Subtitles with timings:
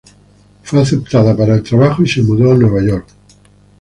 [0.63, 3.05] Fue aceptada para el trabajo y se mudó a Nueva York.